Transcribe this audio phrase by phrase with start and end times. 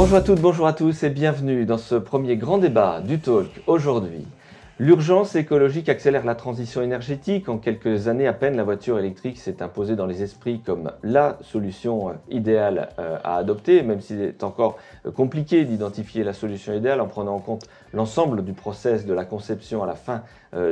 [0.00, 3.50] Bonjour à toutes, bonjour à tous et bienvenue dans ce premier grand débat du talk
[3.66, 4.26] aujourd'hui.
[4.78, 7.50] L'urgence écologique accélère la transition énergétique.
[7.50, 11.36] En quelques années à peine, la voiture électrique s'est imposée dans les esprits comme la
[11.42, 16.72] solution euh, idéale euh, à adopter, même s'il est encore euh, compliqué d'identifier la solution
[16.72, 20.22] idéale en prenant en compte l'ensemble du process de la conception à la fin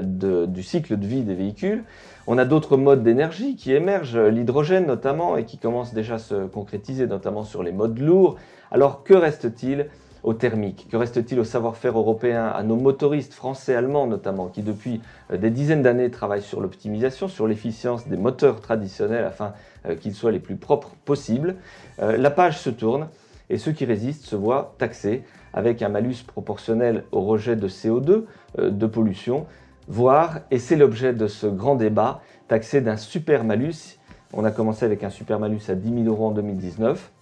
[0.02, 1.84] du cycle de vie des véhicules.
[2.30, 6.46] On a d'autres modes d'énergie qui émergent, l'hydrogène notamment, et qui commence déjà à se
[6.46, 8.36] concrétiser, notamment sur les modes lourds.
[8.70, 9.86] Alors que reste-t-il
[10.22, 10.88] au thermique?
[10.90, 15.00] Que reste-t-il au savoir-faire européen, à nos motoristes français, allemands notamment, qui depuis
[15.32, 19.54] euh, des dizaines d'années travaillent sur l'optimisation, sur l'efficience des moteurs traditionnels afin
[19.86, 21.56] euh, qu'ils soient les plus propres possibles.
[22.02, 23.08] Euh, La page se tourne
[23.48, 25.22] et ceux qui résistent se voient taxés
[25.54, 28.24] avec un malus proportionnel au rejet de CO2,
[28.58, 29.46] de pollution,
[29.88, 33.98] voire, et c'est l'objet de ce grand débat, taxés d'un super malus.
[34.32, 37.12] On a commencé avec un super malus à 10 000 euros en 2019.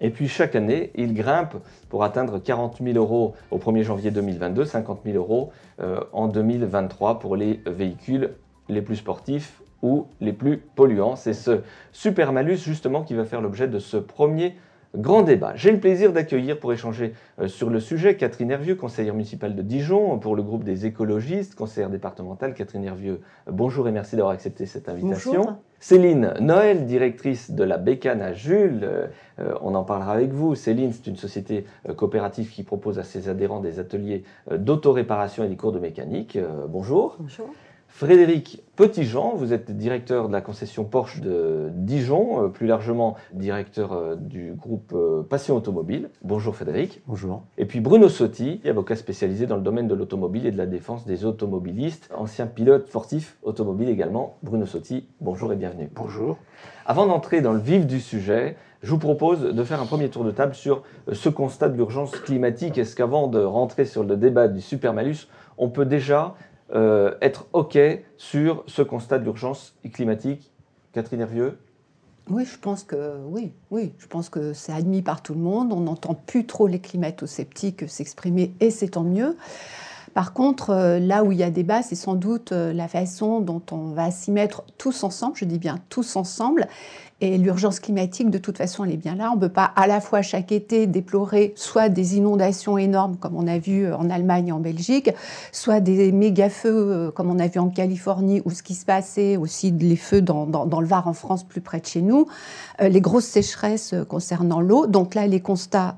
[0.00, 1.54] Et puis chaque année, il grimpe
[1.88, 7.20] pour atteindre 40 000 euros au 1er janvier 2022, 50 000 euros euh, en 2023
[7.20, 8.30] pour les véhicules
[8.68, 11.16] les plus sportifs ou les plus polluants.
[11.16, 11.60] C'est ce
[11.92, 14.56] super malus justement qui va faire l'objet de ce premier
[14.96, 15.52] grand débat.
[15.56, 19.62] J'ai le plaisir d'accueillir pour échanger euh, sur le sujet Catherine Hervieux, conseillère municipale de
[19.62, 22.54] Dijon, pour le groupe des écologistes, conseillère départementale.
[22.54, 25.32] Catherine Hervieux, bonjour et merci d'avoir accepté cette invitation.
[25.32, 25.56] Bonjour.
[25.80, 28.88] Céline Noël, directrice de la Bécane à Jules,
[29.38, 30.54] euh, on en parlera avec vous.
[30.54, 35.48] Céline, c'est une société euh, coopérative qui propose à ses adhérents des ateliers d'autoréparation et
[35.48, 36.38] des cours de mécanique.
[36.68, 37.16] bonjour.
[37.18, 37.48] Bonjour.
[37.96, 43.92] Frédéric Petitjean, vous êtes directeur de la concession Porsche de Dijon, euh, plus largement directeur
[43.92, 46.10] euh, du groupe euh, Passion Automobile.
[46.24, 47.02] Bonjour Frédéric.
[47.06, 47.44] Bonjour.
[47.56, 51.06] Et puis Bruno Sotti, avocat spécialisé dans le domaine de l'automobile et de la défense
[51.06, 54.38] des automobilistes, ancien pilote sportif automobile également.
[54.42, 55.88] Bruno Sotti, bonjour et bienvenue.
[55.94, 56.38] Bonjour.
[56.86, 60.24] Avant d'entrer dans le vif du sujet, je vous propose de faire un premier tour
[60.24, 62.76] de table sur ce constat de l'urgence climatique.
[62.76, 65.28] Est-ce qu'avant de rentrer sur le débat du supermalus,
[65.58, 66.34] on peut déjà
[66.72, 67.78] euh, être OK
[68.16, 70.50] sur ce constat d'urgence climatique
[70.92, 71.58] Catherine Hervieux?
[72.30, 75.72] Oui, je pense que oui, oui, je pense que c'est admis par tout le monde.
[75.72, 79.36] On n'entend plus trop les climato-sceptiques s'exprimer et c'est tant mieux.
[80.14, 83.40] Par contre, euh, là où il y a débat, c'est sans doute euh, la façon
[83.40, 86.68] dont on va s'y mettre tous ensemble, je dis bien tous ensemble,
[87.24, 89.30] et l'urgence climatique, de toute façon, elle est bien là.
[89.32, 93.34] On ne peut pas à la fois chaque été déplorer soit des inondations énormes, comme
[93.34, 95.10] on a vu en Allemagne et en Belgique,
[95.50, 98.84] soit des méga feux, euh, comme on a vu en Californie, ou ce qui se
[98.84, 100.46] passait aussi les feux dans,
[100.80, 102.26] le Var en France, plus près de chez nous,
[102.82, 104.86] euh, les grosses sécheresses euh, concernant l'eau.
[104.86, 105.96] Donc là, les constats,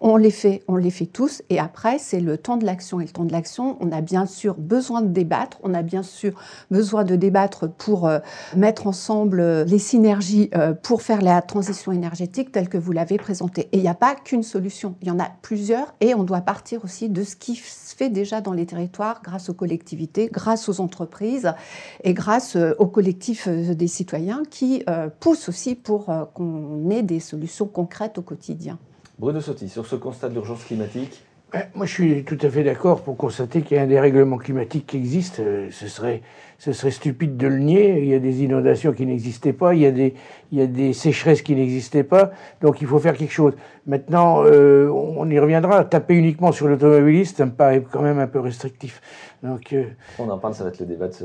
[0.00, 1.42] on les fait, on les fait tous.
[1.50, 3.00] Et après, c'est le temps de l'action.
[3.00, 5.58] Et le temps de l'action, on a bien sûr besoin de débattre.
[5.62, 6.32] On a bien sûr
[6.70, 8.10] besoin de débattre pour
[8.56, 13.68] mettre ensemble les synergies euh, pour faire la transition énergétique telle que vous l'avez présentée.
[13.72, 16.40] Et il n'y a pas qu'une solution, il y en a plusieurs et on doit
[16.40, 20.68] partir aussi de ce qui se fait déjà dans les territoires grâce aux collectivités, grâce
[20.68, 21.52] aux entreprises
[22.04, 24.84] et grâce euh, aux collectifs euh, des citoyens qui
[25.20, 28.78] poussent aussi pour qu'on ait des solutions concrètes au quotidien.
[29.18, 31.22] Bruno Sotti, sur ce constat de l'urgence climatique,
[31.74, 34.86] moi, je suis tout à fait d'accord pour constater qu'il y a un dérèglement climatique
[34.86, 35.38] qui existe.
[35.40, 36.22] Euh, ce serait,
[36.64, 38.00] ce serait stupide de le nier.
[38.00, 40.14] Il y a des inondations qui n'existaient pas, il y, a des,
[40.50, 42.30] il y a des sécheresses qui n'existaient pas.
[42.62, 43.52] Donc, il faut faire quelque chose.
[43.86, 45.84] Maintenant, euh, on y reviendra.
[45.84, 49.02] Taper uniquement sur l'automobiliste, ça me paraît quand même un peu restrictif.
[49.42, 49.84] Donc, euh,
[50.18, 51.24] On en parle, ça va être le débat de ce,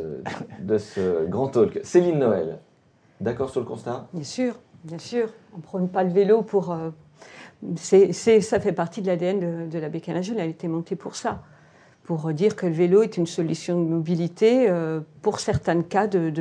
[0.60, 1.80] de ce grand talk.
[1.84, 2.60] Céline Noël,
[3.22, 4.10] d'accord sur le constat?
[4.12, 5.30] Bien sûr, bien sûr.
[5.54, 6.76] On ne prône pas le vélo pour
[7.78, 10.36] ça fait partie de l'ADN de, la Bécanagule.
[10.36, 11.44] Elle a été montée pour ça,
[12.10, 16.32] pour dire que le vélo est une solution de mobilité euh, pour certains cas de,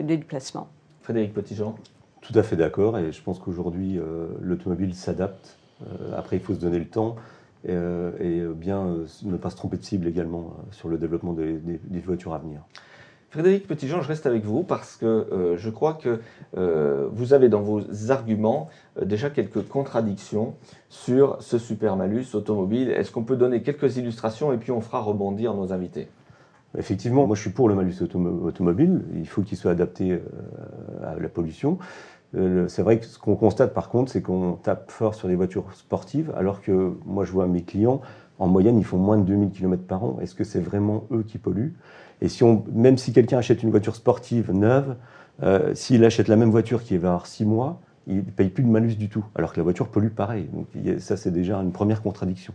[0.00, 0.66] déplacement.
[1.02, 1.76] Frédéric Petitjean
[2.22, 5.58] Tout à fait d'accord, et je pense qu'aujourd'hui, euh, l'automobile s'adapte.
[5.82, 7.14] Euh, après, il faut se donner le temps
[7.68, 12.38] et, bien ne pas se tromper de cible également sur le développement des voitures à
[12.38, 12.62] venir.
[13.36, 16.20] Frédéric Petitjean, je reste avec vous parce que euh, je crois que
[16.56, 20.54] euh, vous avez dans vos arguments euh, déjà quelques contradictions
[20.88, 22.90] sur ce super malus automobile.
[22.90, 26.08] Est-ce qu'on peut donner quelques illustrations et puis on fera rebondir nos invités?
[26.78, 29.02] Effectivement, moi je suis pour le malus automobile.
[29.14, 30.18] Il faut qu'il soit adapté
[31.04, 31.76] à la pollution.
[32.32, 35.72] C'est vrai que ce qu'on constate par contre, c'est qu'on tape fort sur les voitures
[35.74, 38.00] sportives, alors que moi je vois mes clients,
[38.38, 40.18] en moyenne, ils font moins de 2000 km par an.
[40.20, 41.74] Est-ce que c'est vraiment eux qui polluent?
[42.20, 44.96] Et si on, même si quelqu'un achète une voiture sportive neuve,
[45.42, 48.62] euh, s'il achète la même voiture qui va avoir 6 mois, il ne paye plus
[48.62, 50.48] de malus du tout, alors que la voiture pollue pareil.
[50.52, 50.66] Donc
[51.00, 52.54] ça, c'est déjà une première contradiction.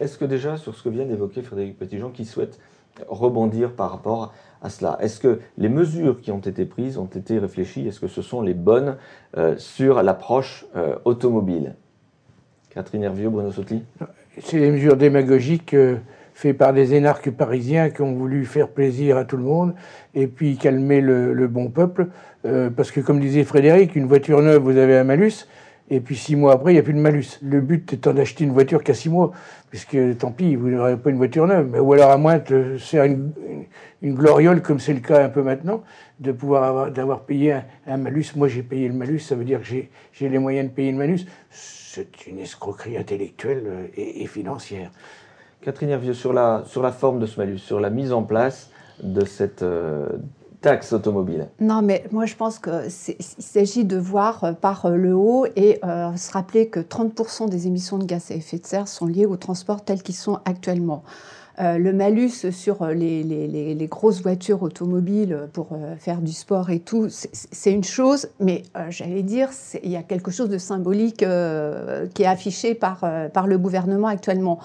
[0.00, 2.58] Est-ce que déjà, sur ce que vient d'évoquer Frédéric Petitjean, qui souhaite
[3.08, 4.32] rebondir par rapport
[4.62, 7.86] à cela Est-ce que les mesures qui ont été prises ont été réfléchies?
[7.86, 8.96] Est-ce que ce sont les bonnes
[9.36, 11.74] euh, sur l'approche euh, automobile?
[12.70, 13.82] Catherine Hervieux, Bruno Sotti
[14.42, 15.96] C'est des mesures démagogiques euh,
[16.34, 19.74] faites par des énarques parisiens qui ont voulu faire plaisir à tout le monde
[20.14, 22.08] et puis calmer le, bon peuple.
[22.44, 25.46] Euh, parce que, comme disait Frédéric, une voiture neuve, vous avez un malus.
[25.90, 27.38] Et puis six mois après, il n'y a plus de malus.
[27.42, 29.32] Le but étant d'acheter une voiture qu'à six mois,
[29.70, 31.80] puisque tant pis, vous n'aurez pas une voiture neuve.
[31.80, 33.32] Ou alors à moins de faire une,
[34.02, 35.82] gloriole, comme c'est le cas un peu maintenant,
[36.20, 37.56] de pouvoir avoir, d'avoir payé
[37.86, 38.26] un, malus.
[38.36, 39.90] Moi, j'ai payé le malus, ça veut dire que j'ai,
[40.20, 41.20] les moyens de payer le malus.
[41.50, 44.90] C'est une escroquerie intellectuelle euh, et, financière.
[45.60, 48.70] Catherine Hervieux, sur la, sur la forme de ce malus, sur la mise en place
[49.02, 50.06] de cette, euh,
[50.60, 52.90] taxe automobile Non, mais moi je pense qu'il
[53.20, 57.98] s'agit de voir euh, par le haut et euh, se rappeler que 30% des émissions
[57.98, 61.02] de gaz à effet de serre sont liées aux transports tels qu'ils sont actuellement.
[61.60, 67.08] Euh, le malus sur les, grosses voitures automobiles pour euh, faire du sport et tout,
[67.10, 69.48] c'est une chose, mais euh, j'allais dire,
[69.82, 71.24] il y a quelque chose de symbolique
[72.14, 74.58] qui est affiché par, par le gouvernement actuellement.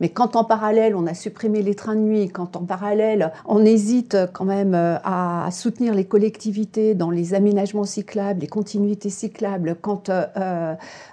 [0.00, 3.64] Mais quand en parallèle, on a supprimé les trains de nuit, quand en parallèle, on
[3.64, 10.10] hésite quand même à soutenir les collectivités dans les aménagements cyclables, les continuités cyclables, quand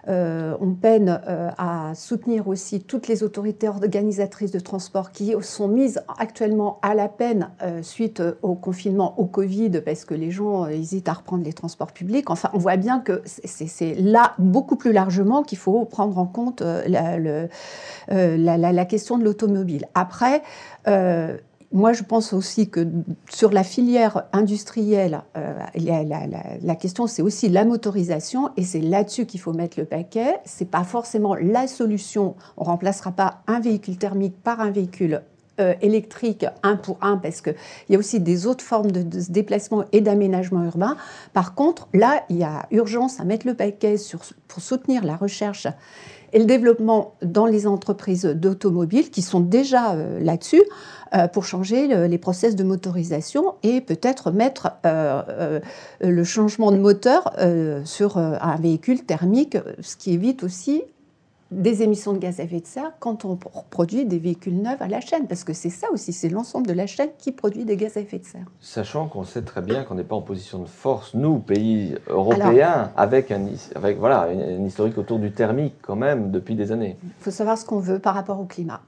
[0.07, 1.21] on peine
[1.57, 7.07] à soutenir aussi toutes les autorités organisatrices de transport qui sont mises actuellement à la
[7.07, 11.43] peine euh, suite au confinement, au Covid, parce que les gens euh, hésitent à reprendre
[11.43, 12.29] les transports publics.
[12.29, 16.61] Enfin, on voit bien que c'est là beaucoup plus largement qu'il faut prendre en compte
[16.61, 17.47] euh,
[18.07, 19.87] la, question de l'automobile.
[19.93, 20.41] Après,
[21.73, 22.87] moi, je pense aussi que
[23.29, 25.23] sur la filière industrielle,
[25.75, 30.37] la, question, c'est aussi la motorisation, et c'est là-dessus qu'il faut mettre le paquet.
[30.45, 32.35] C'est pas forcément la solution.
[32.57, 35.23] On remplacera pas un véhicule thermique par un véhicule
[35.59, 37.55] euh, électrique un pour un, parce qu'il
[37.89, 40.95] y a aussi des autres formes de, déplacement et d'aménagement urbain.
[41.33, 43.95] Par contre, là, il y a urgence à mettre le paquet
[44.47, 45.67] pour soutenir la recherche
[46.33, 50.63] et le développement dans les entreprises d'automobiles qui sont déjà euh, là-dessus
[51.15, 57.33] euh, pour changer les process de motorisation et peut-être mettre le changement de moteur
[57.85, 60.83] sur un véhicule thermique, ce qui évite aussi
[61.53, 63.37] des émissions de gaz à effet de serre quand on
[63.69, 66.73] produit des véhicules neufs à la chaîne, parce que c'est ça aussi, c'est l'ensemble de
[66.73, 68.45] la chaîne qui produit des gaz à effet de serre.
[68.59, 72.91] Sachant qu'on sait très bien qu'on n'est pas en position de force, nous, pays européens,
[72.97, 73.45] avec, un,
[73.75, 76.97] avec voilà, une, historique autour du thermique quand même depuis des années.
[77.03, 78.81] Il faut savoir ce qu'on veut par rapport au climat.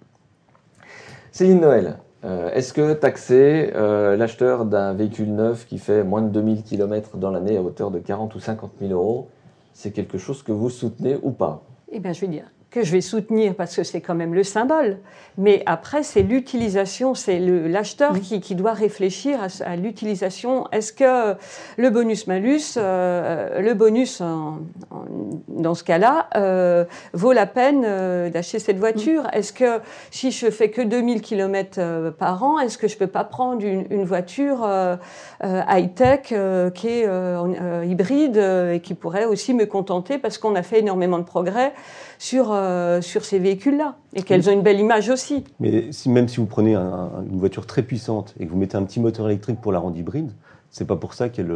[1.32, 6.30] Céline Noël, euh, est-ce que taxer euh, l'acheteur d'un véhicule neuf qui fait moins de
[6.30, 9.28] 2000 km dans l'année à hauteur de 40 ou 50 000 euros,
[9.74, 11.62] c'est quelque chose que vous soutenez ou pas?
[11.92, 14.44] Eh bien, je vais dire, que je vais soutenir parce que c'est quand même le
[14.44, 14.98] symbole.
[15.38, 20.68] Mais après, c'est l'utilisation, c'est l'acheteur qui, qui, doit réfléchir à, l'utilisation.
[20.72, 21.36] Est-ce que
[21.78, 24.22] le bonus-malus, euh, le bonus
[25.50, 29.28] dans ce cas-là, euh, vaut la peine euh, d'acheter cette voiture?
[29.34, 33.26] Est-ce que si je fais que 2000 km par an, est-ce que je peux pas
[33.26, 34.66] prendre une, une voiture
[35.44, 36.34] high-tech
[36.74, 37.10] qui est
[37.86, 41.74] hybride et qui pourrait aussi me contenter parce qu'on a fait énormément de progrès
[42.18, 45.44] sur, euh, sur ces véhicules-là et qu'elles ont une belle image aussi.
[45.60, 48.84] Mais si, même si vous prenez une voiture très puissante et que vous mettez un
[48.84, 50.32] petit moteur électrique pour la rendre hybride,
[50.72, 51.52] c'est pas pour ça qu'elle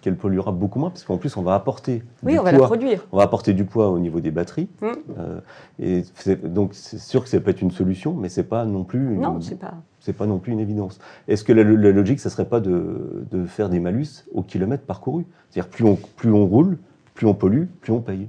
[0.00, 2.52] qu'elle polluera beaucoup moins, parce qu'en plus, on va apporter oui, du on poids.
[2.52, 3.06] Va la produire.
[3.12, 4.68] On va apporter du poids au niveau des batteries.
[4.82, 4.96] Hum.
[5.18, 5.40] Euh,
[5.78, 6.04] et
[6.44, 9.14] donc, c'est sûr que ça peut être une solution, mais c'est pas non plus.
[9.14, 9.74] Une, non, c'est pas.
[10.00, 10.98] C'est pas non plus une évidence.
[11.26, 15.26] Est-ce que la, logique, ça serait pas de, de, faire des malus au kilomètre parcouru?
[15.50, 16.78] C'est-à-dire, plus on, plus on roule,
[17.14, 18.28] plus on pollue, plus on paye.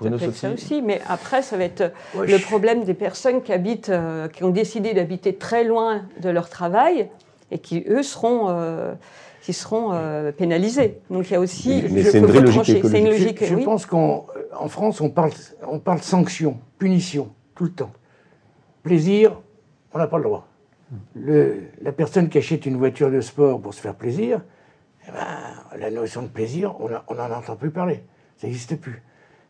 [0.00, 4.28] Ça ça aussi, mais après, ça va être le problème des personnes qui habitent, euh,
[4.28, 7.10] qui ont décidé d'habiter très loin de leur travail
[7.52, 8.94] et qui, eux, seront, euh,
[9.42, 10.98] qui seront euh, pénalisés.
[11.10, 11.84] Donc il y a aussi.
[11.90, 14.26] Mais c'est une vraie logique Une logique, je, pense qu'en
[14.66, 15.30] France, on parle,
[15.66, 17.92] on parle sanction, punition, tout le temps.
[18.82, 19.40] Plaisir,
[19.92, 20.48] on n'a pas le droit.
[21.14, 24.40] Le, la personne qui achète une voiture de sport pour se faire plaisir,
[25.06, 28.02] eh ben, la notion de plaisir, on n'en entend plus parler.
[28.36, 29.02] Ça n'existe plus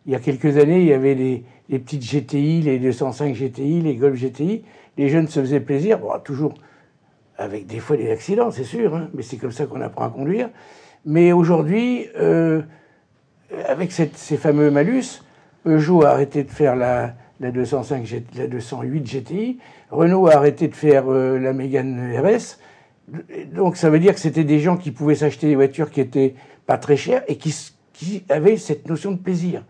[0.07, 3.97] il y a quelques années, il y avait les, petites GTI, les 205 GTI, les
[3.97, 4.63] Golf GTI.
[4.97, 6.55] Les jeunes se faisaient plaisir, toujours
[7.37, 10.11] avec des fois des accidents, c'est sûr, hein, mais c'est comme ça qu'on apprend à
[10.11, 10.51] conduire.
[11.05, 12.63] Mais aujourd'hui, euh,
[13.67, 15.23] avec ces fameux malus,
[15.65, 18.07] Peugeot a arrêté de faire la, la, 205
[18.37, 19.59] la 208 GTI,
[19.91, 22.59] Renault a arrêté de faire euh, la Mégane RS.
[23.53, 26.35] Donc ça veut dire que c'était des gens qui pouvaient s'acheter des voitures qui étaient
[26.67, 27.55] pas très chères et qui
[28.29, 29.65] avaient cette notion de plaisir.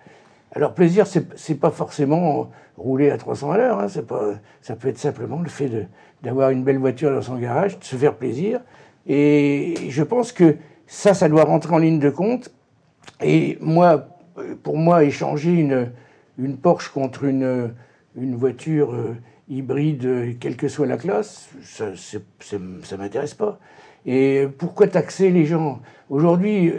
[0.55, 3.81] Alors plaisir, c'est pas forcément rouler à 300 à l'heure.
[3.81, 5.89] Hein, ça peut être simplement le fait
[6.23, 8.61] d'avoir une belle voiture dans son garage, de se faire plaisir.
[9.07, 10.57] Et je pense que
[10.87, 12.53] ça, ça doit rentrer en ligne de compte.
[13.21, 14.07] Et moi,
[14.63, 17.75] pour moi, échanger une, Porsche contre une,
[18.17, 18.95] une voiture
[19.49, 21.91] hybride, quelle que soit la classe, ça
[22.59, 23.59] ne m'intéresse pas.
[24.07, 25.81] Et pourquoi taxer les gens
[26.11, 26.73] Aujourd'hui,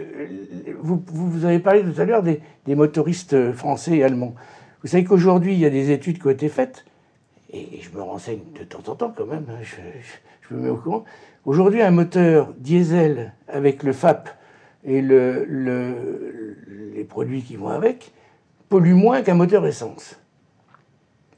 [0.78, 4.34] vous, vous, avez parlé tout à l'heure des, motoristes français et allemands.
[4.82, 6.84] Vous savez qu'aujourd'hui, il y a des études qui ont été faites,
[7.52, 10.76] et je me renseigne de temps en temps quand même, hein, je, me mets au
[10.76, 11.04] courant.
[11.44, 14.28] Aujourd'hui, un moteur diesel avec le FAP
[14.84, 16.56] et le, le,
[16.94, 18.12] les produits qui vont avec
[18.68, 20.20] pollue moins qu'un moteur essence.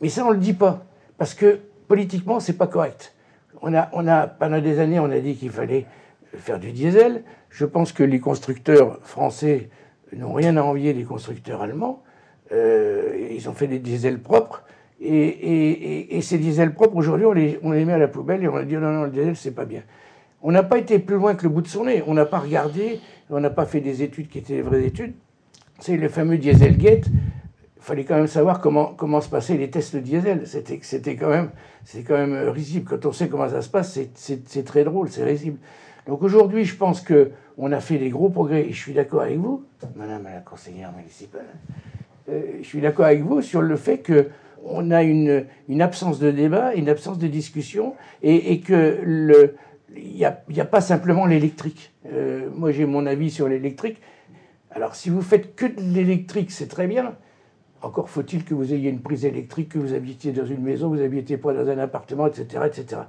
[0.01, 0.85] Mais ça, on ne le dit pas,
[1.17, 3.15] parce que politiquement, c'est pas correct.
[3.63, 5.87] On a, on a, pendant des années, on a dit qu'il fallait
[6.35, 7.23] faire du diesel.
[7.51, 9.69] Je pense que les constructeurs français
[10.17, 12.03] n'ont rien à envier des constructeurs allemands.
[12.53, 14.65] Euh, ils ont fait des diesels propres.
[15.01, 18.75] Et, ces diesels propres, aujourd'hui, on les, met à la poubelle et on a dit
[18.75, 19.83] non, non, le diesel, c'est pas bien.
[20.43, 22.03] On n'a pas été plus loin que le bout de son nez.
[22.07, 23.01] On n'a pas regardé,
[23.31, 25.15] on n'a pas fait des études qui étaient des vraies études.
[25.81, 27.07] C'est le fameux Dieselgate.
[27.89, 30.43] Il fallait quand même savoir comment, comment se passaient les tests diesel.
[30.47, 31.49] C'était quand, même,
[32.07, 32.85] quand même euh, risible.
[32.87, 35.57] Quand on sait comment ça se passe, c'est très drôle, c'est risible.
[36.07, 38.67] Donc aujourd'hui, je pense qu'on a fait des gros progrès.
[38.69, 39.65] Et je suis d'accord avec vous,
[39.97, 41.47] madame la conseillère municipale.
[42.29, 44.29] Euh, je suis d'accord avec vous sur le fait que
[44.67, 49.55] on a une, une, absence de débat, une absence de discussion, et, et que le,
[49.97, 51.95] il n'y a, a, pas simplement l'électrique.
[52.13, 53.97] Euh, moi, j'ai mon avis sur l'électrique.
[54.73, 57.15] Alors, si vous faites que de l'électrique, c'est très bien.
[57.83, 61.01] Encore faut-il que vous ayez une prise électrique, que vous habitiez dans une maison, vous
[61.01, 63.03] habitiez pas dans un appartement, etc., etc.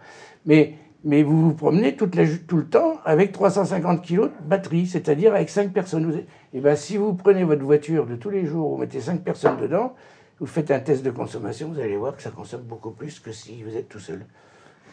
[0.45, 4.85] Mais mais vous vous promenez toute la, tout le temps avec 350 kg de batterie,
[4.85, 6.11] c'est-à-dire avec 5 personnes.
[6.13, 9.21] Et eh bien, si vous prenez votre voiture de tous les jours, vous mettez 5
[9.21, 9.93] personnes dedans,
[10.39, 13.31] vous faites un test de consommation, vous allez voir que ça consomme beaucoup plus que
[13.31, 14.25] si vous êtes tout seul.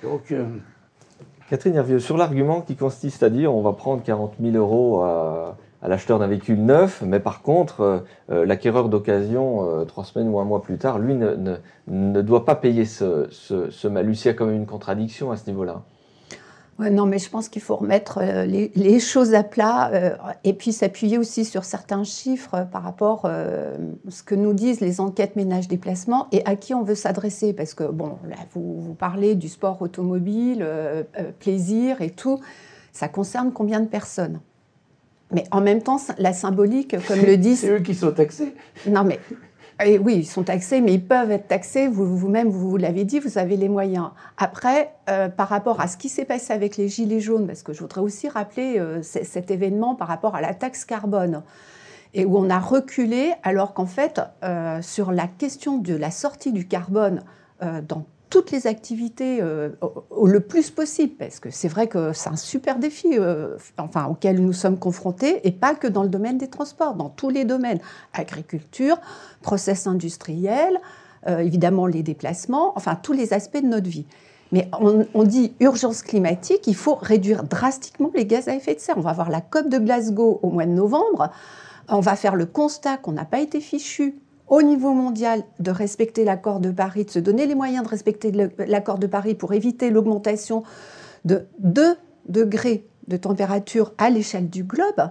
[0.03, 0.31] Donc.
[0.33, 0.45] Euh,
[1.49, 5.57] Catherine Hervieux, sur l'argument qui consiste à dire on va prendre 40 000 euros à,
[5.89, 7.99] l'acheteur d'un véhicule neuf, mais par contre, euh,
[8.31, 11.57] euh, l'acquéreur d'occasion, trois semaines ou un mois plus tard, lui ne,
[11.89, 14.25] ne, doit pas payer ce, ce, ce malus.
[14.25, 15.83] Il y a quand même une contradiction à ce niveau-là
[16.79, 20.73] non, mais je pense qu'il faut remettre euh, les, choses à plat euh, et puis
[20.73, 23.77] s'appuyer aussi sur certains chiffres par rapport à euh,
[24.09, 27.55] ce que nous disent les enquêtes ménage déplacement et à qui on veut s'adresser.
[27.55, 30.67] Parce que, bon, là, vous, vous parlez du sport automobile,
[31.39, 32.41] plaisir et tout.
[32.93, 34.41] Ça concerne combien de personnes?
[35.33, 37.61] Mais en même temps, la symbolique, comme le disent.
[37.61, 38.55] C'est eux qui sont taxés.
[38.87, 39.19] Non, mais
[39.85, 41.87] et oui, ils sont taxés, mais ils peuvent être taxés.
[41.87, 44.11] Vous-même, vous, vous, l'avez dit, vous avez les moyens.
[44.39, 47.75] Après, euh, par rapport à ce qui s'est passé avec les Gilets jaunes, parce que
[47.75, 51.43] je voudrais aussi rappeler euh, cet événement par rapport à la taxe carbone,
[52.15, 56.53] et où on a reculé, alors qu'en fait, euh, sur la question de la sortie
[56.53, 57.23] du carbone
[57.89, 59.71] dans toutes les activités euh,
[60.25, 64.41] le plus possible, parce que c'est vrai que c'est un super défi euh, enfin, auquel
[64.41, 67.81] nous sommes confrontés, et pas que dans le domaine des transports, dans tous les domaines,
[68.13, 68.99] agriculture,
[69.43, 70.81] process industriel,
[71.29, 74.07] euh, évidemment les déplacements, enfin tous les aspects de notre vie.
[74.53, 78.81] Mais on, on, dit urgence climatique, il faut réduire drastiquement les gaz à effet de
[78.81, 78.97] serre.
[78.97, 81.33] On va avoir la COP de Glasgow au mois de novembre.
[81.89, 86.25] On va faire le constat qu'on n'a pas été fichu au niveau mondial de respecter
[86.25, 89.91] l'accord de Paris, de se donner les moyens de respecter l'accord de Paris pour éviter
[89.91, 90.63] l'augmentation
[91.25, 91.97] de 2
[92.29, 95.11] degrés de température à l'échelle du globe,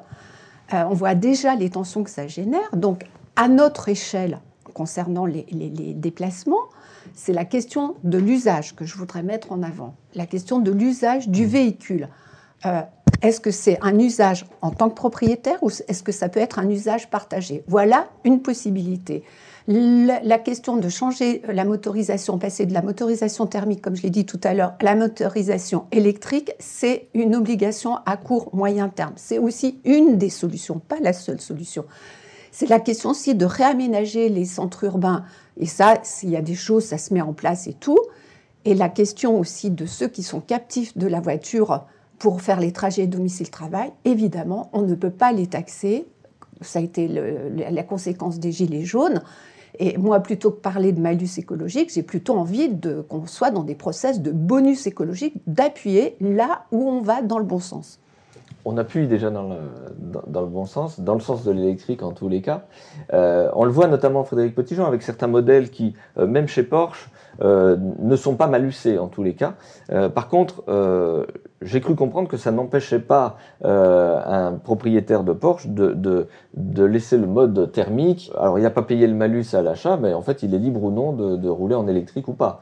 [0.74, 2.70] euh, on voit déjà les tensions que ça génère.
[2.74, 4.40] Donc, à notre échelle,
[4.74, 5.46] concernant les,
[5.96, 6.64] déplacements,
[7.14, 9.96] c'est la question de l'usage que je voudrais mettre en avant.
[10.16, 12.10] La question de l'usage du véhicule.
[12.66, 12.82] Euh,
[13.26, 16.60] est-ce que c'est un usage en tant que propriétaire ou est-ce que ça peut être
[16.60, 17.64] un usage partagé?
[17.68, 19.24] Voilà une possibilité.
[19.68, 24.26] La, question de changer la motorisation, passer de la motorisation thermique, comme je l'ai dit
[24.26, 29.14] tout à l'heure, à la motorisation électrique, c'est une obligation à court, moyen terme.
[29.16, 31.86] C'est aussi une des solutions, pas la seule solution.
[32.52, 35.26] C'est la question aussi de réaménager les centres urbains.
[35.58, 38.00] Et ça, s'il y a des choses, ça se met en place et tout.
[38.66, 41.86] Et la question aussi de ceux qui sont captifs de la voiture
[42.26, 46.08] pour faire les trajets domicile-travail, évidemment, on ne peut pas les taxer.
[46.62, 49.22] Ça a été la conséquence des gilets jaunes.
[49.78, 52.72] Et moi, plutôt que parler de malus écologique, j'ai plutôt envie
[53.10, 57.46] qu'on soit dans des process de bonus écologique, d'appuyer là où on va dans le
[57.46, 58.00] bon sens.
[58.68, 62.42] On appuie déjà dans le, bon sens, dans le sens de l'électrique en tous les
[62.42, 62.64] cas.
[63.14, 67.12] Euh, on le voit notamment, Frédéric Petitjean, avec certains modèles qui, euh, même chez Porsche,
[67.42, 69.54] euh, ne sont pas malusés en tous les cas.
[70.16, 70.64] par contre,
[71.62, 77.72] j'ai cru comprendre que ça n'empêchait pas un propriétaire de Porsche de, laisser le mode
[77.72, 78.32] thermique.
[78.36, 80.84] Alors, il n'a pas payé le malus à l'achat, mais en fait, il est libre
[80.84, 82.62] ou non de, de rouler en électrique ou pas.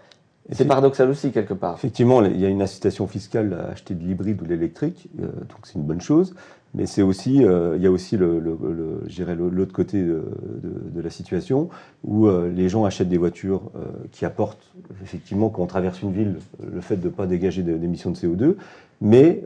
[0.52, 1.76] C'est paradoxal aussi, quelque part.
[1.76, 5.28] Effectivement, il y a une incitation fiscale à acheter de l'hybride ou de l'électrique, euh,
[5.28, 6.36] donc c'est une bonne chose.
[6.76, 11.70] Mais c'est aussi, euh, il y a aussi le, l'autre côté de, la situation
[12.04, 13.72] où euh, les gens achètent des voitures
[14.12, 14.74] qui apportent,
[15.04, 16.38] effectivement, quand on traverse une ville,
[16.72, 18.56] le fait de ne pas dégager d'émissions de CO2.
[19.02, 19.44] Mais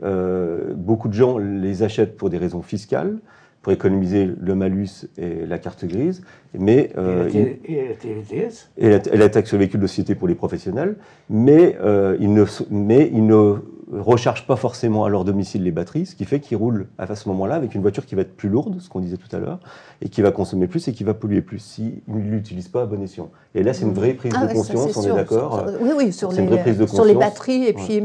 [0.74, 3.18] beaucoup de gens les achètent pour des raisons fiscales
[3.68, 6.22] pour économiser le malus et la carte grise.
[6.58, 10.96] Mais, euh, et, la, et, la, taxe sur le véhicule de société pour les professionnels.
[11.28, 13.56] Mais, euh, ils ne, mais ils ne
[13.92, 17.28] rechargent pas forcément à leur domicile les batteries, ce qui fait qu'ils roulent à ce
[17.28, 19.60] moment-là avec une voiture qui va être plus lourde, ce qu'on disait tout à l'heure,
[20.02, 22.86] et qui va consommer plus et qui va polluer plus s'ils ne l'utilisent pas à
[22.86, 23.30] bon escient.
[23.54, 26.30] Et là, c'est une vraie prise ah de conscience, on est d'accord Oui, oui, sur,
[26.30, 28.00] les, sur les batteries et puis,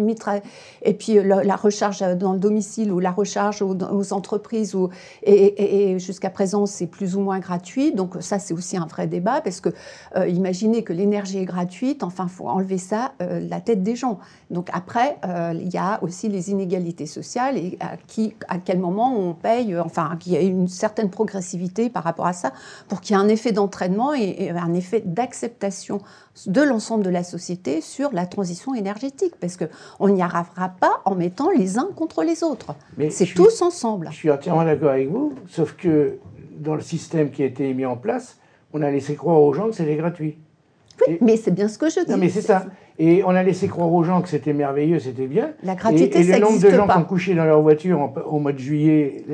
[0.81, 4.75] et puis la, recharge dans le domicile ou la recharge aux, entreprises.
[4.75, 4.89] Ou,
[5.23, 7.93] et, jusqu'à présent, c'est plus ou moins gratuit.
[7.93, 9.69] Donc ça, c'est aussi un vrai débat parce que
[10.15, 13.95] euh, imaginez que l'énergie est gratuite, enfin, il faut enlever ça euh, la tête des
[13.95, 14.19] gens.
[14.49, 18.79] Donc après, euh, il y a aussi les inégalités sociales et à, qui, à quel
[18.79, 22.53] moment on paye, enfin, qu'il y a une certaine progressivité par rapport à ça
[22.87, 26.01] pour qu'il y ait un effet d'entraînement et, un effet d'acceptation
[26.47, 31.15] de l'ensemble de la société sur la transition énergétique, parce qu'on n'y arrivera pas en
[31.15, 32.75] mettant les uns contre les autres.
[33.09, 34.09] C'est tous ensemble.
[34.11, 36.17] Je suis entièrement d'accord avec vous, sauf que
[36.57, 38.37] dans le système qui a été mis en place,
[38.73, 40.37] on a laissé croire aux gens que c'était gratuit.
[41.07, 42.11] Oui, mais c'est bien ce que je dis.
[42.11, 42.65] Non, mais c'est ça.
[42.99, 45.51] Et on a laissé croire aux gens que c'était merveilleux, c'était bien.
[45.63, 48.39] La gratuité, et, et le nombre de gens qui ont couché dans leur voiture au
[48.39, 49.25] mois de juillet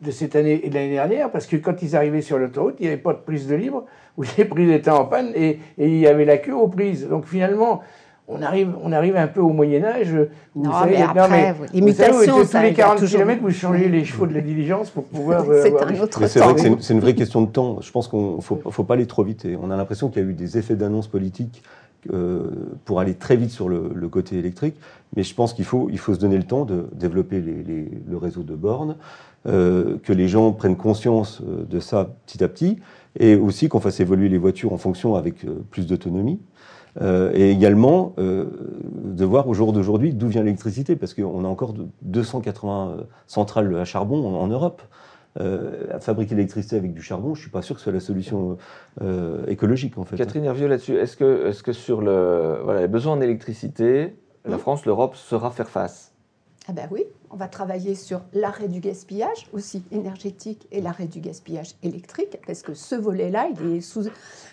[0.00, 2.84] de cette année et de l'année dernière, parce que quand ils arrivaient sur l'autoroute, il
[2.84, 3.84] n'y avait pas de prise de libre,
[4.16, 7.06] où les prises étaient en panne et, il y avait la queue aux prises.
[7.08, 7.82] Donc finalement,
[8.28, 10.14] on arrive, on arrive un peu au Moyen-Âge.
[10.54, 14.40] Non, mais après, les mutations, tous les 40 km, vous changez les chevaux de la
[14.40, 15.44] diligence pour pouvoir.
[15.52, 17.80] Euh, c'est un autre C'est vrai que c'est une, vraie question de temps.
[17.80, 19.44] Je pense qu'il ne faut, faut, pas aller trop vite.
[19.44, 21.62] Et on a l'impression qu'il y a eu des effets d'annonce politique
[22.12, 22.50] euh,
[22.84, 24.74] pour aller très vite sur le, côté électrique.
[25.14, 28.42] Mais je pense qu'il faut, il faut se donner le temps de développer le réseau
[28.42, 28.96] de bornes,
[29.46, 32.78] euh, que les gens prennent conscience euh, de ça petit à petit,
[33.20, 36.40] et aussi qu'on fasse évoluer les voitures en fonction avec plus d'autonomie.
[37.00, 43.06] Et également de voir au jour d'aujourd'hui d'où vient l'électricité, parce qu'on a encore 280
[43.26, 44.82] centrales à charbon en Europe.
[45.40, 48.00] Euh, fabriquer l'électricité avec du charbon, je ne suis pas sûr que ce soit la
[48.00, 48.58] solution
[49.00, 50.16] euh, écologique en fait.
[50.16, 54.58] Catherine Hervieux là-dessus, est-ce que, est que sur le, voilà, les besoins en électricité, la
[54.58, 56.12] France, l'Europe saura faire face?
[56.68, 61.20] Ah ben oui, on va travailler sur l'arrêt du gaspillage aussi énergétique et l'arrêt du
[61.20, 64.04] gaspillage électrique, parce que ce volet-là, il sous,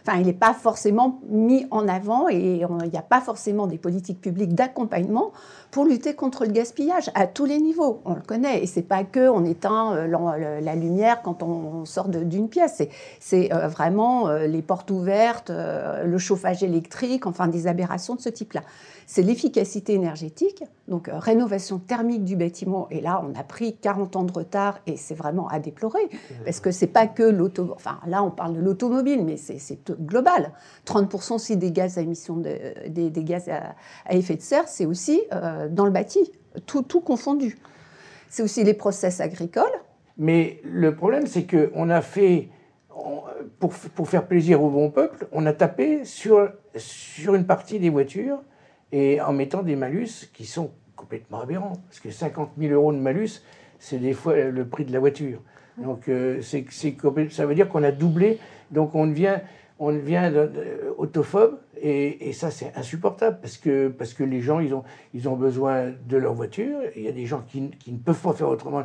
[0.07, 4.21] enfin, n'est pas forcément mis en avant et il n'y a pas forcément des politiques
[4.21, 5.31] publiques d'accompagnement
[5.71, 8.01] pour lutter contre le gaspillage à tous les niveaux.
[8.05, 12.07] On le connaît et c'est pas que on éteint euh, la lumière quand on sort
[12.07, 12.81] d'une pièce.
[13.19, 18.29] C'est euh, vraiment euh, les portes ouvertes, le chauffage électrique, enfin des aberrations de ce
[18.29, 18.61] type-là
[19.09, 22.87] c'est l'efficacité énergétique, donc euh, rénovation thermique du bâtiment.
[22.91, 26.07] Et là, on a pris 40 ans de retard et c'est vraiment à déplorer
[26.45, 27.71] parce que c'est pas que l'auto.
[27.73, 30.51] Enfin, là, on parle de l'automobile, mais c'est global.
[30.85, 32.55] 30% aussi des gaz à émission de,
[32.87, 33.73] des, gaz à,
[34.13, 36.31] effet de serre, c'est aussi euh, dans le bâti,
[36.67, 37.57] tout, tout confondu.
[38.27, 39.65] C'est aussi les process agricoles.
[40.19, 42.49] Mais le problème, c'est qu'on a fait
[43.57, 47.89] pour, pour, faire plaisir au bon peuple, on a tapé sur, sur une partie des
[47.89, 48.43] voitures
[48.91, 51.73] et en mettant des malus qui sont complètement aberrants.
[51.87, 53.41] Parce que 50 000 euros de malus,
[53.79, 55.41] c'est des fois le prix de la voiture.
[55.77, 56.65] Donc euh, c'est,
[57.29, 58.37] ça veut dire qu'on a doublé,
[58.69, 59.37] donc on devient,
[59.79, 60.29] on devient
[60.97, 65.29] autophobe, et, et ça c'est insupportable, parce que, parce que les gens, ils ont, ils
[65.29, 68.33] ont besoin de leur voiture, il y a des gens qui, qui ne peuvent pas
[68.33, 68.83] faire autrement.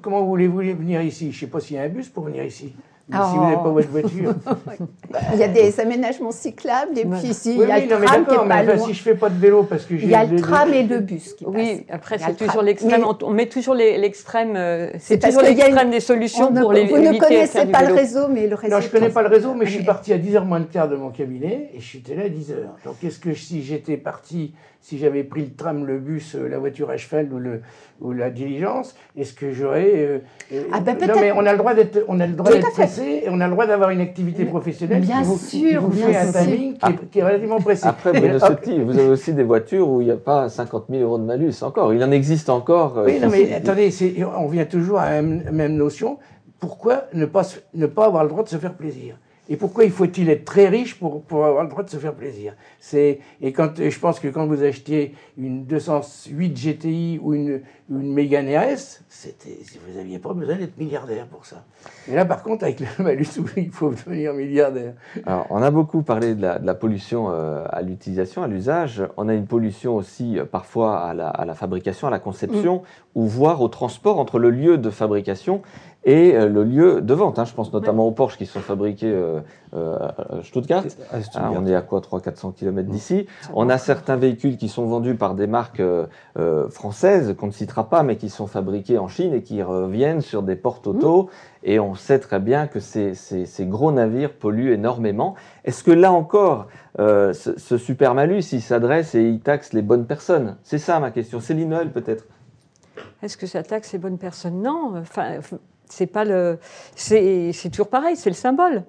[0.00, 1.32] Comment voulez-vous venir ici?
[1.32, 2.72] Je ne sais pas s'il y a un bus pour venir ici
[3.10, 3.72] si vous n'avez pas oh.
[3.72, 4.34] votre voiture.
[5.32, 8.34] il y a des aménagements cyclables et puis si il y a le tram qui
[8.34, 8.78] est pas loin.
[8.78, 10.04] Si je fais pas de vélo parce que j'ai.
[10.04, 13.04] Il y a le tram et le bus qui Oui, après c'est toujours l'extrême.
[13.22, 14.54] On met toujours l'extrême.
[14.56, 16.86] Euh, c'est toujours l'extrême des solutions pour les.
[16.86, 18.74] Vous ne connaissez pas le réseau, mais le réseau.
[18.74, 20.88] Non, je connais pas le réseau, mais je suis parti à 10h moins le quart
[20.88, 22.84] de mon cabinet et je suis là à 10h.
[22.84, 26.58] Donc qu'est-ce que si j'étais parti si j'avais pris le tram, le bus, euh, la
[26.58, 27.62] voiture à cheval ou, le,
[28.00, 30.22] ou la diligence, est-ce que j'aurais...
[30.52, 32.72] Euh, ah ben non, mais on a le droit d'être, on a le droit d'être
[32.98, 35.92] et on a le droit d'avoir une activité professionnelle bien qui vous, sûr, qui vous
[35.92, 36.76] fait un timing
[37.10, 37.86] qui, est, relativement précis.
[37.86, 41.24] Après, vous avez aussi des voitures où il n'y a pas 50 000 euros de
[41.24, 41.92] malus encore.
[41.94, 43.02] Il en existe encore.
[43.04, 43.90] Oui, non, mais attendez,
[44.38, 46.18] on vient toujours à la même, notion.
[46.60, 47.42] Pourquoi ne pas,
[47.74, 49.16] ne pas avoir le droit de se faire plaisir?
[49.48, 52.14] Et pourquoi il faut-il être très riche pour, pour, avoir le droit de se faire
[52.14, 52.54] plaisir?
[52.80, 58.12] C'est Et quand, je pense que quand vous achetiez une 208 GTI ou une, une
[58.12, 59.02] Mégane RS,
[59.86, 61.64] vous n'aviez pas besoin d'être milliardaire pour ça.
[62.06, 64.92] Mais là, par contre, avec le malus, il faut devenir milliardaire.
[65.24, 69.02] Alors, on a beaucoup parlé de la, pollution euh, à l'utilisation, à l'usage.
[69.16, 72.76] On a une pollution aussi euh, parfois à la, à la, fabrication, à la conception,
[72.76, 72.80] mm.
[73.14, 75.62] ou voire au transport entre le lieu de fabrication
[76.08, 77.38] et euh, le lieu de vente.
[77.38, 77.44] Hein.
[77.44, 79.40] je pense notamment aux Porsche qui sont fabriqués euh,
[79.74, 80.84] euh, à Stuttgart.
[81.34, 83.26] Ah, on est à quoi 300-400 km d'ici.
[83.52, 85.82] On a certains véhicules qui sont vendus par des marques
[86.70, 90.42] françaises qu'on ne citera pas, mais qui sont fabriqués en Chine et qui reviennent sur
[90.42, 90.90] des portes mmh.
[90.90, 91.30] auto.
[91.62, 95.34] Et on sait très bien que ces, ces, gros navires polluent énormément.
[95.66, 100.06] Est-ce que là encore, ce, ce super malus, il s'adresse et il taxe les bonnes
[100.06, 100.56] personnes?
[100.62, 101.40] C'est ça ma question.
[101.40, 102.24] Céline Noël peut-être?
[103.22, 104.62] Est-ce que ça taxe les bonnes personnes?
[104.62, 104.94] Non.
[104.96, 105.40] Enfin,
[105.90, 106.58] c'est pas le,
[106.94, 108.84] c'est toujours pareil, c'est le symbole.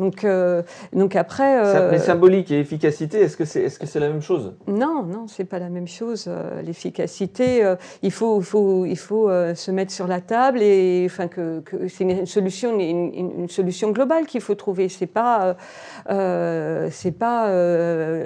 [0.00, 0.62] Donc, euh,
[0.94, 1.62] donc après.
[1.62, 4.54] Euh, mais symbolique et efficacité, est-ce que c'est est -ce c'est la même chose?
[4.66, 6.24] Non, non, c'est pas la même chose.
[6.26, 11.28] Euh, l'efficacité, euh, il faut, faut, il faut se mettre sur la table et enfin
[11.28, 14.88] que, que c'est une solution, une, une, solution globale qu'il faut trouver.
[14.88, 15.56] C'est pas,
[17.00, 17.40] c'est pas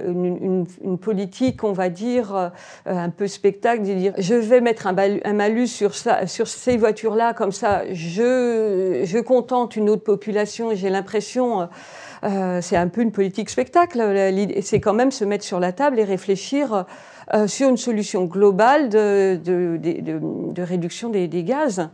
[0.07, 2.53] une, une, politique, on va dire,
[2.87, 6.77] un peu spectacle de dire je vais mettre un, un malus sur ça, sur ces
[6.77, 11.64] voitures-là, comme ça, je, je contente une autre population et j'ai l'impression
[12.25, 14.01] euh, c'est un peu une politique spectacle.
[14.63, 16.87] C'est quand même se mettre sur la table et réfléchir
[17.33, 21.89] euh, sur une solution globale de, de, réduction des, gaz.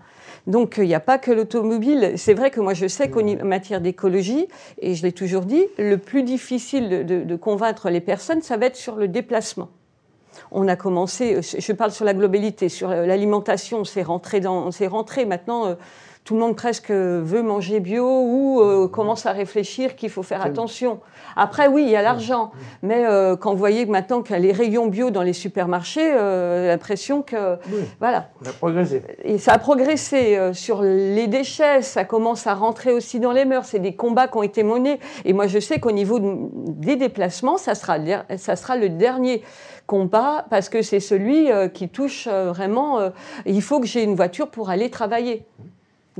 [0.47, 2.15] Donc il n'y a pas que l'automobile.
[2.17, 4.49] C'est vrai que moi je sais qu'en matière d'écologie,
[4.81, 8.77] et je l'ai toujours dit, le plus difficile de, convaincre les personnes, ça va être
[8.77, 9.69] sur le déplacement.
[10.53, 15.77] On a commencé, je parle sur la globalité, sur l'alimentation, c'est rentré dans, rentré maintenant
[16.25, 20.45] tout le monde presque veut manger bio ou euh, commence à réfléchir qu'il faut faire
[20.45, 21.01] attention.
[21.35, 22.53] Après, oui, il y a l'argent,
[22.83, 26.13] mais euh, quand vous voyez maintenant qu'il y a les rayons bio dans les supermarchés,
[26.13, 27.59] euh, l'impression que
[27.99, 28.29] voilà.
[28.43, 29.03] Ça a progressé.
[29.25, 33.67] Et ça a progressé sur les déchets, ça commence à rentrer aussi dans les mœurs.
[33.67, 35.01] C'est des combats qui ont été menés.
[35.25, 37.97] Et moi, je sais qu'au niveau des déplacements, ça sera,
[38.37, 39.43] ça sera le dernier
[39.87, 43.01] combat parce que c'est celui qui touche vraiment.
[43.47, 45.47] il faut que j'ai une voiture pour aller travailler.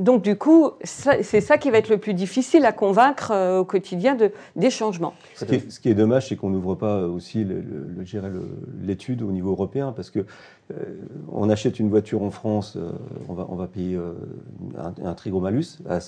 [0.01, 3.65] Donc du coup, c'est ça qui va être le plus difficile à convaincre euh, au
[3.65, 5.13] quotidien de, des changements.
[5.35, 7.45] Ce qui, est, dommage, c'est qu'on n'ouvre pas aussi
[8.81, 10.19] l'étude au niveau européen, parce que
[10.71, 10.75] euh,
[11.31, 12.89] on achète une voiture en France, euh,
[13.29, 13.99] on, va, on, va, payer
[15.05, 15.77] un, très gros malus.
[15.87, 15.99] À,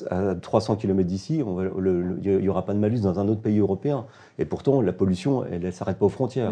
[0.41, 4.07] 300 km d'ici, il n'y aura pas de malus dans un autre pays européen.
[4.39, 6.51] Et pourtant, la pollution, elle ne s'arrête pas aux frontières.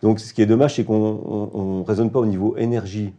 [0.00, 3.12] donc ce qui est dommage, c'est qu'on ne raisonne pas au niveau énergie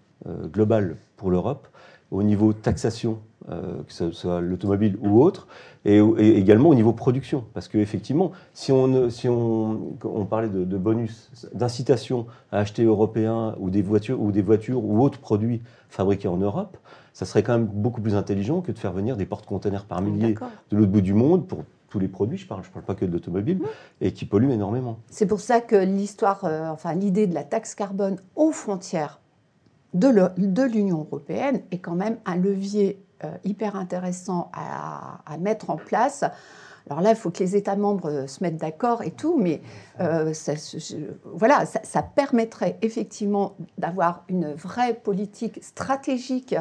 [0.52, 1.68] globale pour l'Europe
[2.12, 5.48] au niveau taxation, euh, que ce soit l'automobile ou autre,
[5.86, 6.00] et,
[6.38, 7.46] également au niveau production.
[7.54, 13.70] Parce qu'effectivement, si, on, si on, on parlait de, bonus, d'incitation à acheter européen ou
[13.70, 16.78] des, voitures, ou des voitures ou autres produits fabriqués en Europe,
[17.14, 20.36] ça serait quand même beaucoup plus intelligent que de faire venir des porte-containers par milliers
[20.70, 23.06] de l'autre bout du monde pour tous les produits, je parle, je parle pas que
[23.06, 23.62] d'automobiles,
[24.02, 25.00] et qui polluent énormément.
[25.10, 29.22] C'est pour ça que l'histoire, euh, enfin l'idée de la taxe carbone aux frontières
[29.94, 33.02] de l'Union européenne est quand même un levier
[33.44, 36.24] hyper intéressant à, mettre en place.
[36.90, 39.62] Alors là, il faut que les États membres se mettent d'accord et tout, mais
[40.00, 40.54] euh, ça,
[41.26, 46.56] voilà, ça, permettrait effectivement d'avoir une vraie politique stratégique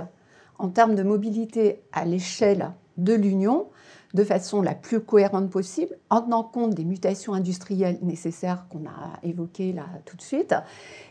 [0.59, 3.69] en termes de mobilité à l'échelle de l'Union
[4.15, 9.21] de façon la plus cohérente possible, en tenant compte des mutations industrielles nécessaires qu'on a
[9.23, 10.55] évoquées là tout de suite,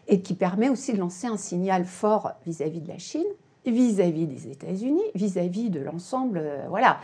[0.08, 3.24] et qui permet aussi de lancer un signal fort vis-à-vis de la Chine,
[3.66, 6.40] vis-à-vis des États-Unis, vis-à-vis de l'ensemble.
[6.42, 7.00] Euh, voilà.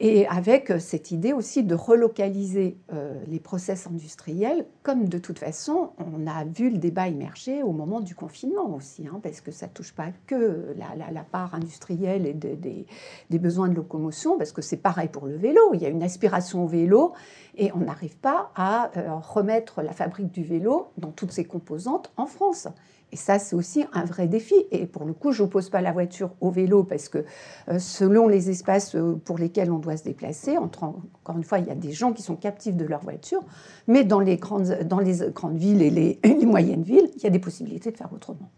[0.00, 5.40] Et avec euh, cette idée aussi de relocaliser euh, les process industriels, comme de toute
[5.40, 9.50] façon, on a vu le débat émerger au moment du confinement aussi, hein, parce que
[9.50, 14.62] ça ne touche pas que la, part industrielle et des besoins de locomotion, parce que
[14.62, 15.60] c'est pareil pour le vélo.
[15.74, 17.12] Il y a une aspiration au vélo
[17.56, 22.26] et on n'arrive pas à remettre la fabrique du vélo dans toutes ses composantes en
[22.26, 22.68] France.
[23.10, 24.54] Et ça, c'est aussi un vrai défi.
[24.70, 27.24] Et pour le coup, je n'oppose pas la voiture au vélo parce que
[27.68, 31.00] euh, selon les espaces euh, pour lesquels on doit se déplacer, encore
[31.34, 33.42] une fois, il y a des gens qui sont captifs de leur voiture,
[33.86, 37.30] mais dans les grandes, dans les grandes villes et les, moyennes villes, il y a
[37.30, 38.50] des possibilités de faire autrement.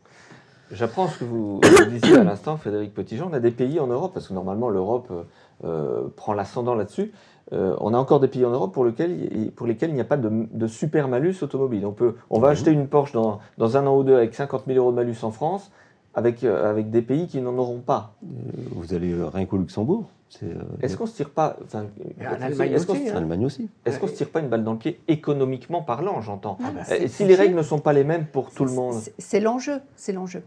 [0.72, 1.60] J'apprends ce que vous,
[1.90, 3.28] disiez à l'instant, Frédéric Petitjean.
[3.28, 5.10] On a des pays en Europe, parce que normalement l'Europe
[6.14, 7.10] prend l'ascendant là-dessus,
[7.52, 10.66] euh, on a encore des pays en Europe pour, lesquels il n'y a pas de,
[10.66, 11.84] super malus automobile.
[11.84, 12.52] On, peut, on va mhm.
[12.52, 13.40] acheter une Porsche dans,
[13.76, 15.72] un an ou deux avec 50 000 euros de malus en France,
[16.14, 18.14] avec, euh, avec des pays qui n'en auront pas.
[18.22, 18.26] Euh,
[18.72, 21.56] vous allez rien qu'au Luxembourg C'est, euh, Est-ce qu'on se tire pas.
[21.74, 23.14] en Allemagne est-ce qu'on aussi, se- hein.
[23.14, 23.68] en Allemagne aussi.
[23.84, 27.08] est-ce qu'on se tire pas une balle dans le pied économiquement parlant, j'entends Euh, c'est-
[27.08, 28.94] Si les règles ne sont pas les mêmes pour tout le monde.
[28.94, 30.42] C'est- C'est l'enjeu, c'est l'enjeu.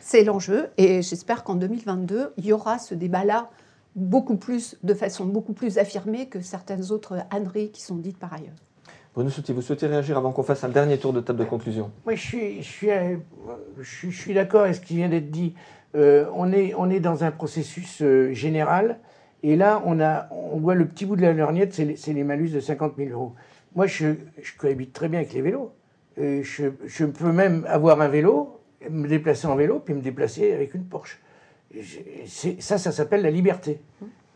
[0.00, 3.48] C'est l'enjeu, et j'espère qu'en 2022, il y aura ce débat-là
[3.94, 8.32] beaucoup plus, de façon beaucoup plus affirmée que certaines autres âneries qui sont dites par
[8.32, 8.54] ailleurs.
[9.14, 11.92] Bruno Souti, vous souhaitez réagir avant qu'on fasse un dernier tour de table de conclusion?
[12.04, 13.16] Moi, je suis, je suis, euh,
[13.80, 15.54] je suis, je suis d'accord avec ce qui vient d'être dit.
[15.94, 18.98] Euh, on, est, on est dans un processus euh, général,
[19.44, 22.48] et là, on, a, on voit le petit bout de la lorgnette, c'est les, malus
[22.48, 23.34] de 50 000 euros.
[23.76, 25.70] Moi, je, je cohabite très bien avec les vélos.
[26.18, 28.58] Euh, je, je peux même avoir un vélo,
[28.90, 31.20] me déplacer en vélo, puis me déplacer avec une Porsche.
[32.58, 33.80] Ça, ça s'appelle la liberté.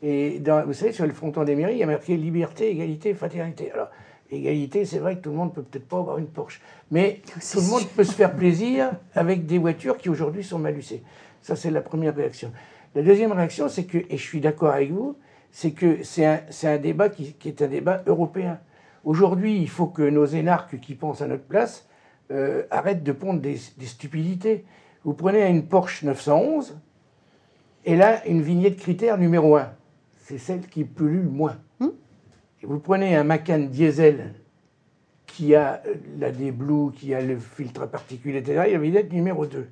[0.02, 3.14] Et dans- vous savez, sur le fronton des mairies, il y a marqué liberté, égalité,
[3.14, 3.72] fraternité.
[3.72, 3.88] Alors,
[4.30, 6.60] égalité, c'est vrai que tout le monde peut peut-être pas avoir une Porsche.
[6.90, 7.88] Mais C'est tout le monde sûr.
[7.90, 11.02] peut se faire plaisir avec des voitures qui aujourd'hui sont malucées.
[11.42, 12.52] Ça, c'est la première réaction.
[12.94, 15.16] La deuxième réaction, c'est que, et je suis d'accord avec vous,
[15.50, 18.60] c'est que c'est un, débat qui, qui est un débat européen.
[19.04, 21.88] Aujourd'hui, il faut que nos énarques qui pensent à notre place
[22.30, 24.64] euh, arrêtent de pondre des, des stupidités.
[25.04, 26.78] Vous prenez une Porsche 911,
[27.84, 29.70] et là, une vignette critère numéro 1.
[30.16, 31.56] C'est celle qui pollue le moins.
[31.80, 31.88] Hmm.
[32.62, 34.34] Et vous prenez un Macan diesel
[35.26, 38.64] qui a euh, la D-Blue, qui a le filtre à particules, etc.
[38.66, 39.68] Il y a la vignette numéro 2.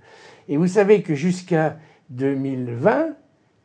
[0.49, 1.79] Et vous savez que jusqu'à
[2.11, 3.09] 2020,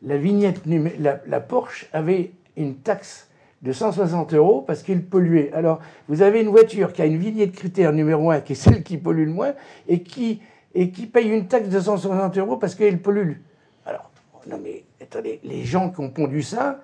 [0.04, 3.30] la vignette, la Porsche avait une taxe
[3.62, 5.52] de 160 euros parce qu'elle polluait.
[5.54, 8.84] Alors, vous avez une voiture qui a une vignette critère numéro 1, qui est celle
[8.84, 9.54] qui pollue le moins,
[9.88, 10.42] et qui,
[10.74, 13.34] et qui paye une taxe de 160 euros parce qu'elle pollue.
[14.48, 16.82] Non mais, attendez, les gens qui ont pondu ça,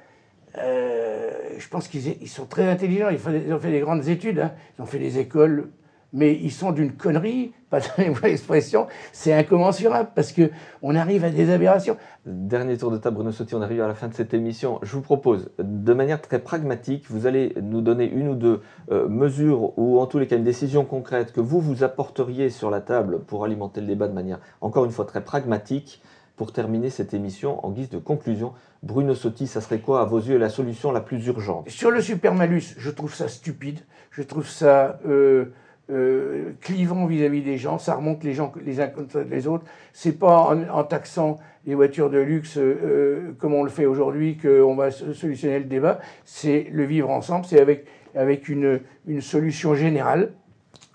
[0.58, 4.52] euh, je pense qu'ils ils sont très intelligents, ils, ont fait des grandes études, hein.
[4.78, 5.70] ils ont fait des écoles,
[6.13, 10.50] mais ils sont d'une connerie, pardonnez-moi l'expression, c'est incommensurable parce que
[10.82, 11.98] on arrive à des aberrations.
[12.26, 14.80] Dernier tour de table, Bruno Sotti, on arrive à la fin de cette émission.
[14.84, 19.08] Je vous propose, de manière très pragmatique, vous allez nous donner une ou deux euh,
[19.08, 22.82] mesures ou en tous les cas une décision concrète que vous vous apporteriez sur la
[22.82, 26.02] table pour alimenter le débat de manière, encore une fois, très pragmatique
[26.38, 28.54] pour terminer cette émission en guise de conclusion.
[28.84, 31.67] Bruno Sotti, ça serait quoi à vos yeux la solution la plus urgente?
[31.67, 33.80] Sur le supermalus, je trouve ça stupide,
[34.12, 35.45] je trouve ça euh,
[35.89, 39.65] euh, clivant vis-à-vis des gens, ça remonte les gens les uns contre les autres.
[39.93, 44.76] C'est pas en, taxant les voitures de luxe euh, comme on le fait aujourd'hui qu'on
[44.76, 46.00] va so- solutionner le débat.
[46.23, 50.34] C'est le vivre ensemble, c'est avec, avec une, une solution générale.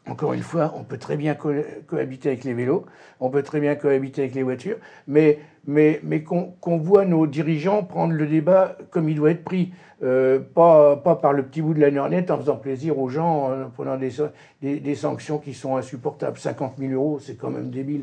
[0.08, 1.52] Encore une fois, on peut très bien co-
[1.86, 2.86] cohabiter avec les vélos,
[3.20, 7.84] on peut très bien cohabiter avec les voitures, mais, mais, mais qu'on voit nos dirigeants
[7.84, 11.72] prendre le débat comme il doit être pris, euh, pas, pas par le petit bout
[11.72, 15.76] de la lorgnette en faisant plaisir aux gens, en prenant des, des, sanctions qui sont
[15.76, 16.36] insupportables.
[16.36, 18.02] 50 000 euros, c'est quand même débile.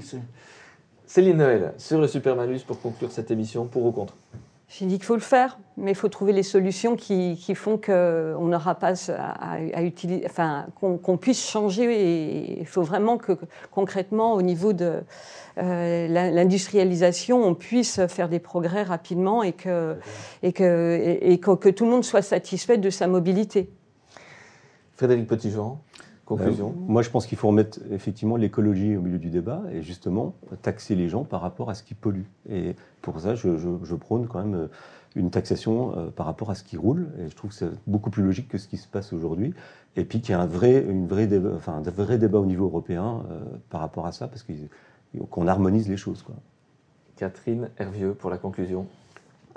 [1.06, 4.16] Céline Noël, sur le supermalus pour conclure cette émission, pour ou contre?
[4.70, 8.46] J'ai dit qu'il faut le faire, mais il faut trouver les solutions qui, font qu'on
[8.46, 12.60] n'aura pas à, utiliser, enfin, qu'on puisse changer.
[12.60, 13.32] Il faut vraiment que
[13.72, 15.02] concrètement, au niveau de
[15.58, 19.98] euh, l'industrialisation, on puisse faire des progrès rapidement et que,
[20.44, 23.72] et que, et, que tout le monde soit satisfait de sa mobilité.
[24.98, 25.82] Frédéric Petitjean,
[26.38, 29.82] conclusion Euh, moi, je pense qu'il faut remettre effectivement l'écologie au milieu du débat et
[29.82, 32.24] justement taxer les gens par rapport à ce qui pollue.
[32.50, 34.68] Et pour ça, je, je- je prône quand même euh,
[35.16, 37.08] une taxation euh, par rapport à ce qui roule.
[37.20, 39.54] Et je trouve que c'est beaucoup plus logique que ce qui se passe aujourd'hui.
[39.96, 42.46] Et puis qu'il y a un vrai, une vraie débat, enfin, un vrai débat au
[42.46, 43.40] niveau européen euh,
[43.70, 44.46] par rapport à ça, parce
[45.32, 46.22] qu'on harmonise les choses.
[46.22, 46.36] Quoi.
[47.18, 48.86] Catherine Hervieux pour la conclusion.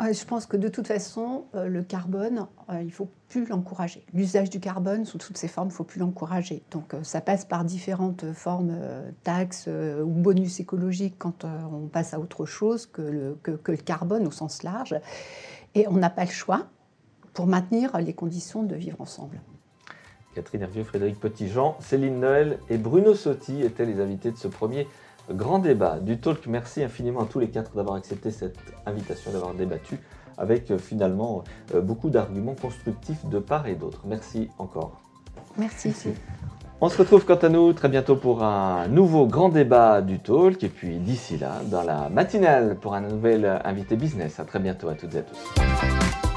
[0.02, 4.04] Ouais, Je pense que de toute façon, euh, le carbone, euh, il faut plus l'encourager.
[4.12, 6.62] L'usage du carbone sous toutes ses formes, il faut plus l'encourager.
[6.70, 11.48] Donc euh, ça passe par différentes formes, euh, taxes euh, ou bonus écologiques quand euh,
[11.72, 14.96] on passe à autre chose que le, que- que le carbone au sens large.
[15.74, 16.66] Et on n'a pas le choix
[17.32, 19.40] pour maintenir les conditions de vivre ensemble.
[20.34, 24.86] Catherine Hervieux, Frédéric Petitjean, Céline Noël et Bruno Sotti étaient les invités de ce premier
[25.30, 26.46] grand débat du talk.
[26.46, 29.98] Merci infiniment à tous les quatre d'avoir accepté cette invitation, d'avoir débattu
[30.38, 34.02] avec euh, finalement euh, beaucoup d'arguments constructifs de part et d'autre.
[34.06, 35.00] Merci encore.
[35.56, 35.92] Merci.
[36.80, 40.64] On se retrouve quant à nous très bientôt pour un nouveau grand débat du talk
[40.64, 44.40] et puis d'ici là dans la matinale pour un nouvel invité business.
[44.40, 46.31] À très bientôt à toutes et à tous.